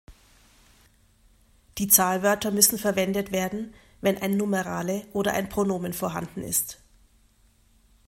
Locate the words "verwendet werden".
2.79-3.75